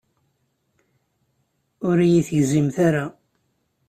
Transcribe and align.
Ur 1.87 1.97
iyi-tegzimt 2.01 2.75
ara. 2.87 3.05